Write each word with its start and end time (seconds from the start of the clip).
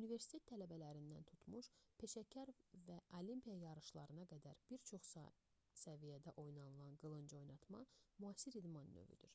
universitet 0.00 0.42
tələbələrindən 0.50 1.24
tutmuş 1.30 1.70
peşəkar 2.02 2.52
və 2.90 2.98
olimpiya 3.20 3.56
yarışlarına 3.62 4.26
qədər 4.34 4.60
bir 4.72 4.84
çox 4.92 5.14
səviyyədə 5.86 6.36
oynanılan 6.44 7.00
qılıncoynatma 7.06 7.84
müasir 8.28 8.60
idman 8.64 8.94
növüdür 9.00 9.34